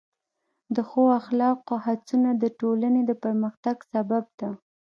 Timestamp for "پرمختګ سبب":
3.23-4.23